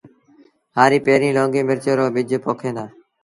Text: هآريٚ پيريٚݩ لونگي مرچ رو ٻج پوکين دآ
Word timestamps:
هآريٚ 0.77 1.03
پيريٚݩ 1.05 1.35
لونگي 1.37 1.61
مرچ 1.67 1.85
رو 1.97 2.05
ٻج 2.15 2.31
پوکين 2.43 2.73
دآ 2.77 2.85